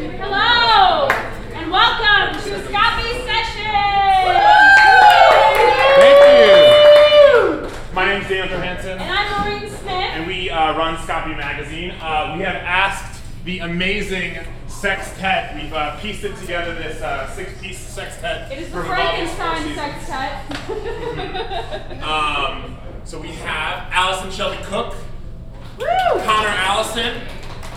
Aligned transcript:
Hello, 0.00 1.08
and 1.52 1.70
welcome 1.70 2.32
to 2.42 2.50
Scapi 2.70 3.20
Session. 3.26 3.68
Thank 6.00 6.18
you. 7.68 7.70
My 7.92 8.06
name's 8.06 8.26
Daniel 8.26 8.48
Johansson, 8.48 8.98
And 8.98 9.02
I'm 9.12 9.28
Maureen 9.46 9.68
Smith. 9.68 9.90
and 9.90 10.26
we 10.26 10.48
uh, 10.48 10.74
run 10.78 10.96
Scapi 10.96 11.36
Magazine. 11.36 11.90
Uh, 12.00 12.32
we 12.34 12.42
have 12.44 12.54
asked 12.56 13.20
the 13.44 13.58
amazing 13.58 14.38
sextet. 14.68 15.54
We've 15.54 15.74
uh, 15.74 15.98
pieced 16.00 16.24
it 16.24 16.34
together, 16.38 16.74
this 16.76 17.02
uh, 17.02 17.30
six-piece 17.34 17.78
sextet. 17.78 18.50
It 18.50 18.58
is 18.60 18.68
the 18.70 18.76
for 18.78 18.82
Vivaldi's 18.84 19.30
Four 19.34 19.50
Frankenstein 19.50 20.00
sextet. 20.06 22.02
Um, 22.02 22.78
so 23.04 23.20
we 23.20 23.28
have 23.28 23.86
Allison 23.92 24.30
Selby 24.32 24.62
Cook, 24.64 24.94
Woo! 25.78 25.86
Connor 26.24 26.48
Allison, 26.48 27.20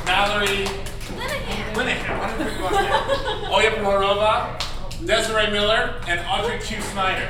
Valerie 0.05 0.67
Linnehan, 1.73 2.19
what 2.19 2.37
did 2.37 2.47
I 2.47 2.61
last 2.61 2.81
name? 2.81 3.51
Olya 3.51 3.71
Prohorova, 3.81 5.05
Desiree 5.05 5.51
Miller, 5.51 5.95
and 6.07 6.19
Audrey 6.27 6.59
Q. 6.59 6.81
Snyder. 6.81 7.29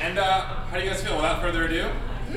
And 0.00 0.18
uh, 0.18 0.40
how 0.70 0.76
do 0.78 0.82
you 0.84 0.90
guys 0.90 1.02
feel? 1.02 1.16
Without 1.16 1.40
further 1.40 1.64
ado, 1.64 1.90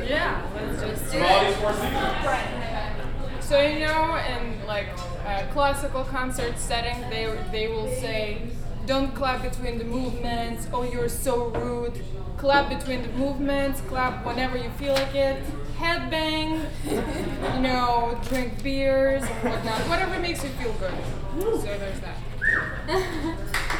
Yeah, 0.04 0.42
let's 0.56 0.82
just 0.82 1.12
do 1.12 1.18
it. 1.20 1.56
Four 1.58 1.74
Seasons. 1.74 3.46
So 3.46 3.62
you 3.62 3.80
know, 3.80 4.16
in 4.18 4.66
like 4.66 4.88
a 5.26 5.48
classical 5.54 6.04
concert 6.04 6.58
setting, 6.58 7.02
they 7.10 7.26
they 7.52 7.68
will 7.68 7.88
say, 7.88 8.42
"Don't 8.86 9.14
clap 9.16 9.42
between 9.42 9.78
the 9.78 9.86
movements." 9.86 10.68
Oh, 10.74 10.84
you're 10.84 11.10
so 11.10 11.48
rude. 11.50 12.04
Clap 12.38 12.70
between 12.70 13.02
the 13.04 13.10
movements. 13.10 13.82
Clap 13.82 14.26
whenever 14.26 14.58
you 14.58 14.70
feel 14.72 14.94
like 14.94 15.16
it. 15.16 15.44
Headbang. 15.78 16.66
You 16.86 17.62
know, 17.62 18.20
drink 18.30 18.64
beers 18.64 19.24
and 19.24 19.52
whatnot. 19.52 19.82
Whatever 19.90 20.20
makes 20.20 20.44
you 20.44 20.50
feel 20.52 20.74
good. 20.74 20.94
So 21.40 21.62
there's 21.62 22.00
that. 22.02 23.68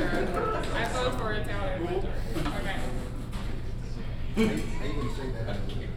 I 0.00 0.88
vote 0.92 1.18
for 1.18 1.32
Italian. 1.32 2.04
Okay. 4.36 5.89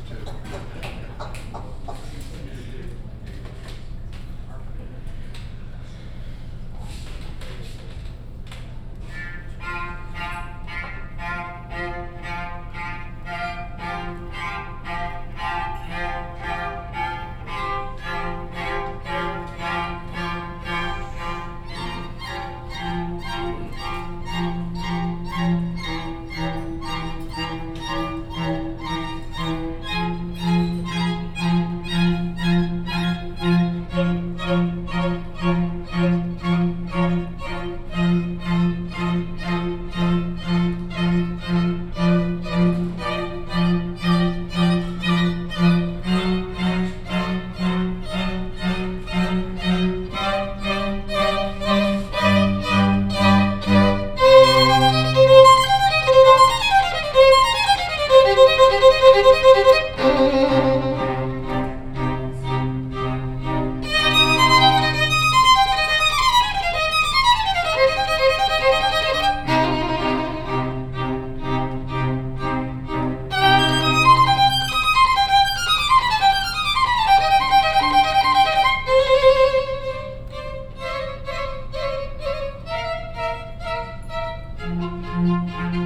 Thank 85.26 85.76
you. 85.76 85.83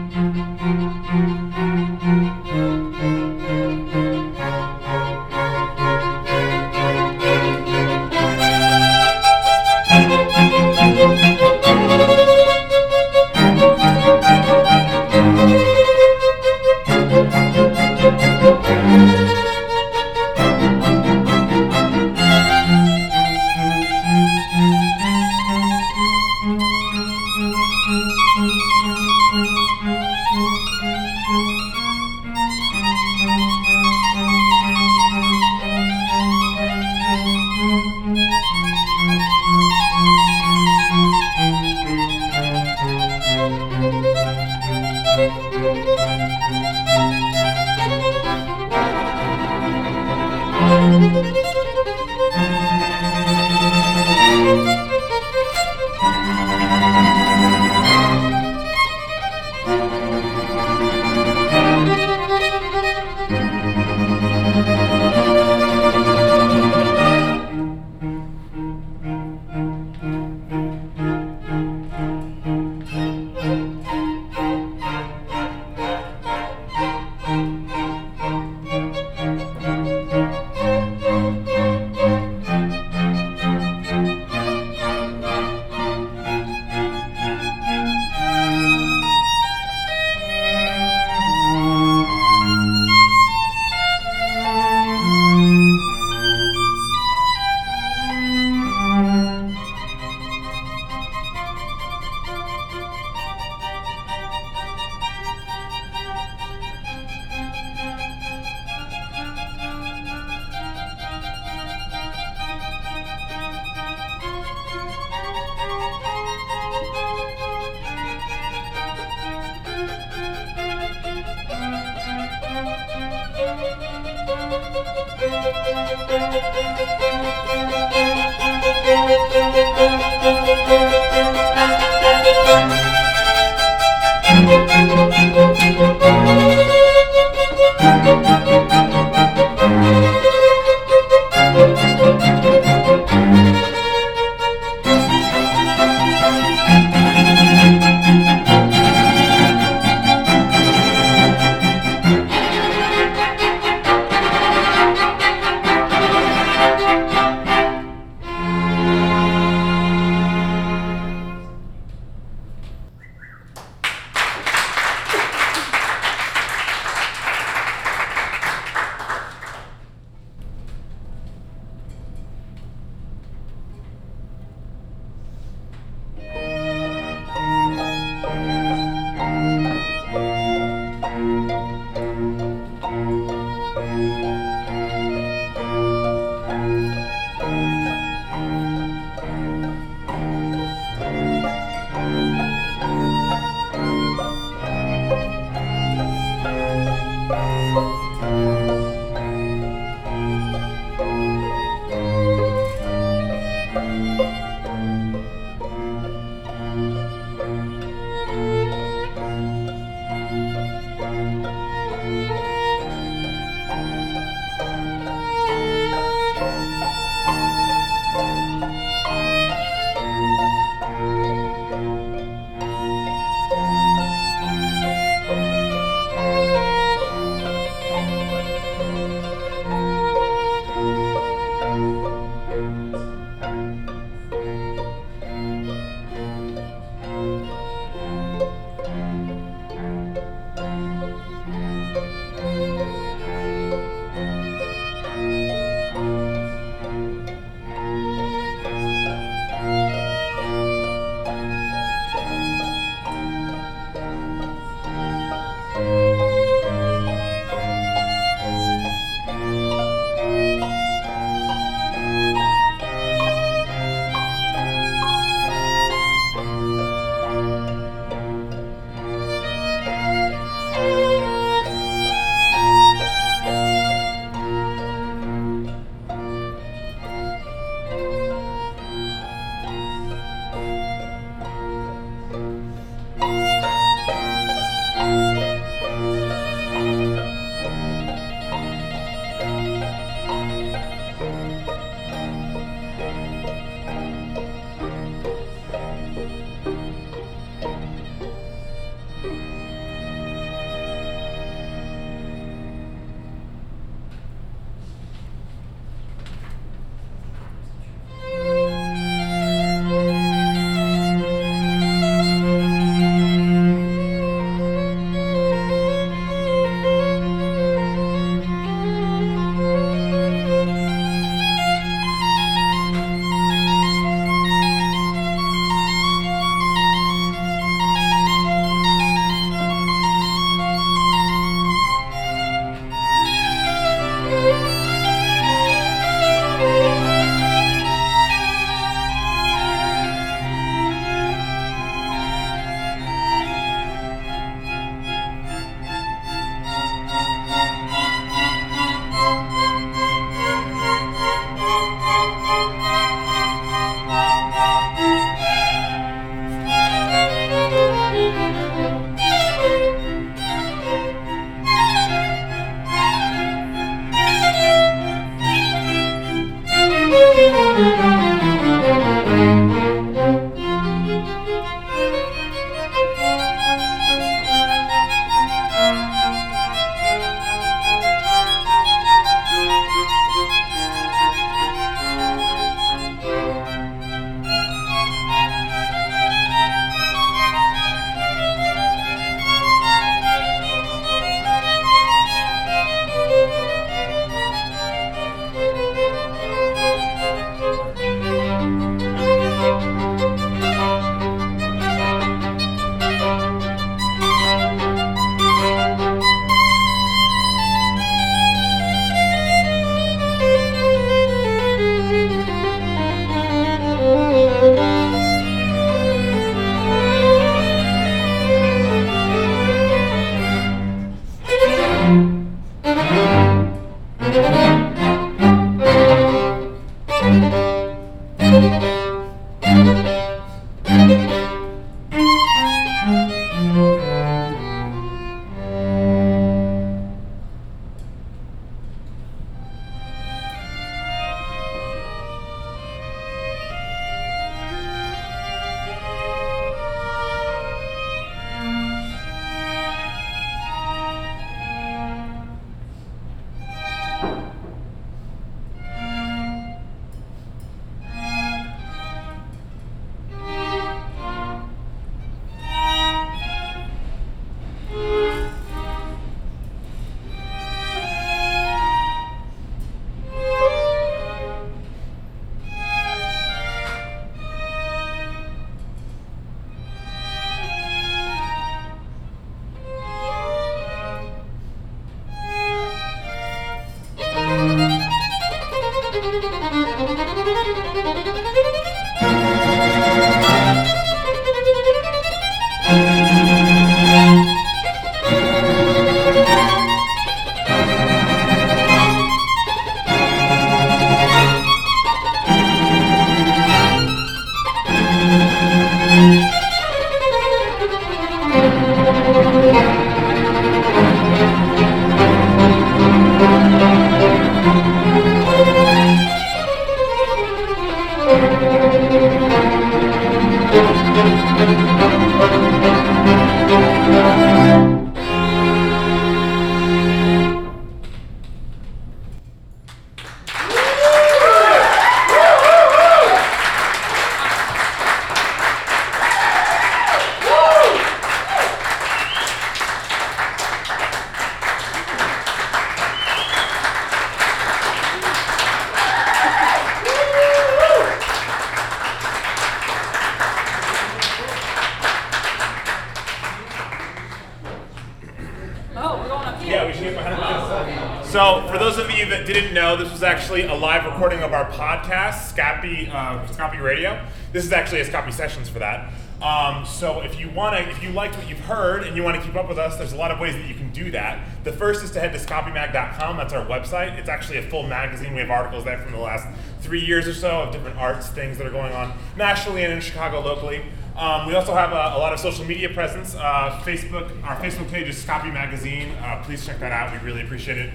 For 558.77 558.83
those 558.83 558.99
of 558.99 559.09
you 559.09 559.25
that 559.29 559.47
didn't 559.47 559.73
know, 559.73 559.97
this 559.97 560.11
was 560.11 560.21
actually 560.21 560.67
a 560.67 560.73
live 560.75 561.03
recording 561.03 561.41
of 561.41 561.51
our 561.51 561.67
podcast, 561.71 562.53
Scapi, 562.53 563.09
uh, 563.09 563.43
Scapi 563.47 563.81
Radio. 563.81 564.23
This 564.53 564.65
is 564.65 564.71
actually 564.71 565.01
a 565.01 565.05
Scapi 565.05 565.33
Sessions 565.33 565.67
for 565.67 565.79
that. 565.79 566.13
Um, 566.43 566.85
so, 566.85 567.21
if 567.21 567.39
you 567.39 567.49
want 567.49 567.75
to, 567.75 567.89
if 567.89 568.03
you 568.03 568.11
liked 568.11 568.37
what 568.37 568.47
you've 568.47 568.59
heard 568.59 569.01
and 569.01 569.17
you 569.17 569.23
want 569.23 569.35
to 569.35 569.41
keep 569.41 569.55
up 569.55 569.67
with 569.67 569.79
us, 569.79 569.97
there's 569.97 570.13
a 570.13 570.15
lot 570.15 570.29
of 570.29 570.39
ways 570.39 570.53
that 570.53 570.67
you 570.67 570.75
can 570.75 570.91
do 570.91 571.09
that. 571.09 571.39
The 571.63 571.71
first 571.71 572.03
is 572.03 572.11
to 572.11 572.19
head 572.19 572.33
to 572.33 572.37
scapimag.com. 572.37 573.35
That's 573.35 573.51
our 573.51 573.65
website. 573.65 574.15
It's 574.19 574.29
actually 574.29 574.59
a 574.59 574.69
full 574.69 574.83
magazine. 574.83 575.33
We 575.33 575.39
have 575.39 575.49
articles 575.49 575.83
there 575.83 575.97
from 575.97 576.11
the 576.11 576.19
last 576.19 576.47
three 576.81 577.03
years 577.03 577.27
or 577.27 577.33
so 577.33 577.63
of 577.63 577.73
different 577.73 577.97
arts 577.97 578.27
things 578.27 578.59
that 578.59 578.67
are 578.67 578.71
going 578.71 578.93
on 578.93 579.17
nationally 579.35 579.85
and 579.85 579.93
in 579.93 580.01
Chicago 580.01 580.39
locally. 580.39 580.83
Um, 581.15 581.47
we 581.47 581.55
also 581.55 581.73
have 581.73 581.93
a, 581.93 582.15
a 582.15 582.19
lot 582.19 582.31
of 582.31 582.39
social 582.39 582.63
media 582.63 582.89
presence. 582.89 583.33
Uh, 583.33 583.81
Facebook, 583.83 584.29
our 584.43 584.55
Facebook 584.57 584.91
page 584.91 585.07
is 585.07 585.25
Scapi 585.25 585.51
Magazine. 585.51 586.11
Uh, 586.21 586.43
please 586.45 586.63
check 586.63 586.79
that 586.79 586.91
out. 586.91 587.11
We 587.11 587.25
really 587.25 587.41
appreciate 587.41 587.79
it. 587.79 587.89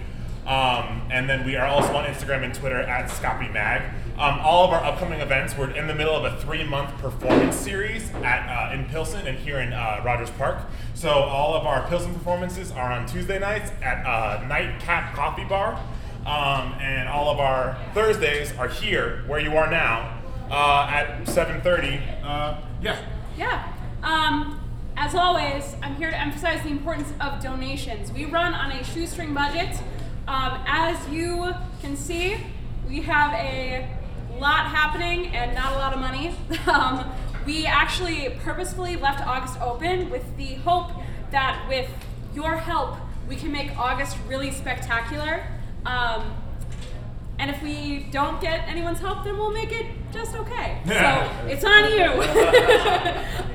Um, 0.47 1.07
and 1.11 1.29
then 1.31 1.47
we 1.47 1.55
are 1.57 1.67
also 1.67 1.95
on 1.95 2.05
Instagram 2.05 2.43
and 2.45 2.53
Twitter 2.53 2.81
at 2.81 3.09
Scapi 3.09 3.53
Mag. 3.53 3.83
Um, 4.19 4.41
all 4.41 4.65
of 4.65 4.73
our 4.73 4.85
upcoming 4.85 5.21
events, 5.21 5.57
we're 5.57 5.71
in 5.71 5.87
the 5.87 5.95
middle 5.95 6.15
of 6.15 6.25
a 6.25 6.41
three-month 6.41 6.99
performance 6.99 7.57
series 7.57 8.11
at 8.23 8.49
uh, 8.49 8.75
in 8.75 8.85
Pilsen 8.87 9.27
and 9.27 9.39
here 9.39 9.61
in 9.61 9.73
uh, 9.73 10.03
Rogers 10.05 10.31
Park. 10.31 10.59
So 10.95 11.11
all 11.11 11.55
of 11.55 11.65
our 11.65 11.87
Pilsen 11.89 12.13
performances 12.13 12.73
are 12.73 12.93
on 12.93 13.07
Tuesday 13.07 13.39
nights 13.39 13.71
at 13.83 14.05
uh, 14.05 14.45
Nightcap 14.47 15.15
Coffee 15.15 15.45
Bar, 15.45 15.75
um, 16.27 16.75
and 16.81 17.09
all 17.09 17.31
of 17.31 17.39
our 17.39 17.79
Thursdays 17.95 18.53
are 18.59 18.69
here 18.69 19.23
where 19.27 19.41
you 19.41 19.57
are 19.57 19.71
now 19.71 20.21
uh, 20.51 20.89
at 20.91 21.25
7:30. 21.25 22.25
Uh, 22.25 22.61
yeah. 22.83 22.99
Yeah. 23.37 23.73
Um, 24.03 24.61
as 24.97 25.15
always, 25.15 25.75
I'm 25.83 25.97
here 25.97 26.11
to 26.11 26.21
emphasize 26.21 26.63
the 26.63 26.69
importance 26.69 27.13
of 27.21 27.43
donations. 27.43 28.13
We 28.13 28.27
run 28.27 28.53
on 28.53 28.73
a 28.73 28.85
shoestring 28.85 29.33
budget. 29.33 29.81
Um, 30.29 30.61
as 30.67 31.09
you 31.09 31.53
can 31.81 31.97
see, 31.97 32.37
we 32.89 33.01
have 33.03 33.33
a 33.33 33.89
lot 34.39 34.67
happening 34.67 35.29
and 35.29 35.55
not 35.55 35.73
a 35.73 35.77
lot 35.77 35.93
of 35.93 36.01
money. 36.01 36.35
Um, 36.67 37.11
we 37.45 37.67
actually 37.67 38.31
purposefully 38.45 38.95
left 38.95 39.27
August 39.27 39.61
open 39.61 40.11
with 40.11 40.37
the 40.37 40.55
hope 40.55 40.93
that 41.33 41.67
with 41.69 41.91
your 42.35 42.57
help, 42.57 42.97
we 43.29 43.35
can 43.35 43.51
make 43.51 43.77
August 43.77 44.17
really 44.29 44.53
spectacular. 44.53 45.45
Um, 45.85 46.35
and 47.39 47.51
if 47.51 47.61
we 47.63 48.07
don't 48.13 48.41
get 48.41 48.69
anyone's 48.69 49.01
help, 49.01 49.25
then 49.25 49.37
we'll 49.37 49.51
make 49.51 49.73
it 49.73 49.87
just 50.13 50.35
okay. 50.37 50.81
So 50.87 51.49
it's 51.49 51.65
on 51.65 51.91
you. 51.91 52.05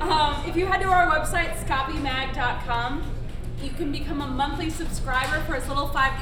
um, 0.02 0.44
if 0.46 0.56
you 0.56 0.66
head 0.66 0.82
to 0.82 0.88
our 0.88 1.06
website, 1.10 1.56
scapimag.com, 1.64 3.02
you 3.62 3.70
can 3.70 3.90
become 3.90 4.20
a 4.20 4.26
monthly 4.26 4.68
subscriber 4.68 5.40
for 5.44 5.56
as 5.56 5.66
little 5.68 5.88
five, 5.88 6.12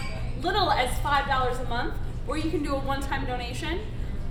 little 0.42 0.70
as 0.70 0.96
five 0.98 1.26
dollars 1.26 1.58
a 1.58 1.64
month, 1.64 1.94
or 2.26 2.36
you 2.36 2.50
can 2.50 2.62
do 2.62 2.74
a 2.74 2.78
one-time 2.78 3.26
donation. 3.26 3.80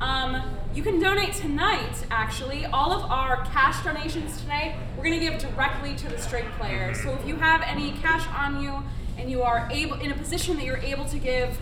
Um, 0.02 0.42
you 0.74 0.84
can 0.84 1.00
donate 1.00 1.34
tonight. 1.34 2.06
Actually, 2.12 2.66
all 2.66 2.92
of 2.92 3.10
our 3.10 3.46
cash 3.46 3.82
donations 3.84 4.42
tonight, 4.42 4.76
we're 4.98 5.06
going 5.06 5.18
to 5.18 5.26
give 5.26 5.40
directly 5.40 5.96
to 5.96 6.10
the 6.10 6.18
string 6.18 6.46
players. 6.58 7.02
So 7.02 7.14
if 7.14 7.26
you 7.26 7.38
have 7.38 7.62
any 7.62 7.94
cash 7.94 8.28
on 8.36 8.62
you 8.62 8.84
and 9.18 9.32
you 9.32 9.42
are 9.42 9.70
able 9.72 9.98
in 10.02 10.12
a 10.12 10.16
position 10.16 10.58
that 10.58 10.66
you're 10.66 10.78
able 10.80 11.06
to 11.06 11.18
give 11.18 11.58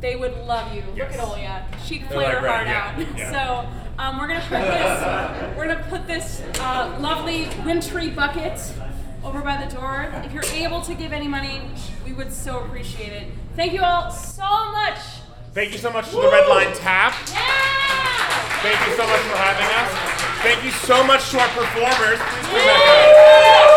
they 0.00 0.16
would 0.16 0.34
love 0.46 0.74
you. 0.74 0.82
Yes. 0.96 1.14
Look 1.14 1.20
at 1.20 1.28
Olya. 1.28 1.86
She'd 1.86 2.02
They're 2.02 2.08
play 2.08 2.24
like 2.24 2.38
her 2.38 2.48
heart 2.48 2.66
yeah, 2.66 2.94
out. 2.96 2.98
yeah. 3.18 3.30
So 3.30 4.02
um, 4.02 4.18
we're 4.18 4.28
gonna 4.28 4.40
put 4.40 4.62
this. 4.62 5.56
We're 5.56 5.66
gonna 5.66 5.86
put 5.88 6.06
this 6.06 6.42
uh, 6.60 6.96
lovely 7.00 7.48
wintry 7.64 8.08
bucket 8.10 8.58
over 9.24 9.40
by 9.40 9.64
the 9.64 9.74
door. 9.74 10.12
If 10.24 10.32
you're 10.32 10.44
able 10.44 10.80
to 10.82 10.94
give 10.94 11.12
any 11.12 11.28
money, 11.28 11.62
we 12.04 12.12
would 12.12 12.32
so 12.32 12.60
appreciate 12.60 13.12
it. 13.12 13.28
Thank 13.56 13.72
you 13.72 13.82
all 13.82 14.10
so 14.10 14.72
much. 14.72 14.98
Thank 15.52 15.72
you 15.72 15.78
so 15.78 15.90
much 15.90 16.08
to 16.10 16.16
the 16.16 16.28
Red 16.30 16.48
Line 16.48 16.72
Tap. 16.74 17.14
Yeah. 17.32 17.40
Thank 18.62 18.86
you 18.86 18.94
so 18.94 19.06
much 19.06 19.20
for 19.20 19.36
having 19.36 19.66
us. 19.66 19.90
Thank 20.42 20.64
you 20.64 20.70
so 20.70 21.02
much 21.04 21.30
to 21.30 21.40
our 21.40 21.48
performers. 21.48 22.18
Please 22.18 22.46
come 22.46 22.66
back 22.66 23.16
up. 23.56 23.70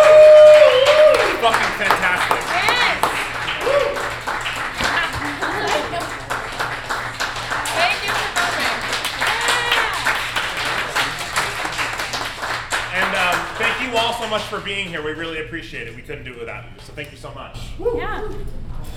Fucking 1.41 1.87
fantastic. 1.87 2.42
so 14.23 14.29
much 14.29 14.43
for 14.43 14.61
being 14.61 14.87
here. 14.87 15.03
We 15.03 15.11
really 15.11 15.41
appreciate 15.41 15.85
it. 15.85 15.95
We 15.95 16.01
couldn't 16.01 16.23
do 16.23 16.31
it 16.31 16.39
without 16.39 16.63
you. 16.63 16.69
So 16.79 16.93
thank 16.93 17.11
you 17.11 17.17
so 17.17 17.33
much. 17.33 17.59
Yeah. 17.77 18.31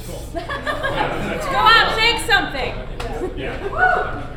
Cool. 0.07 0.23
Go 0.35 0.41
out, 0.41 1.99
shake 1.99 2.21
something. 2.21 2.75
Yeah. 3.37 4.33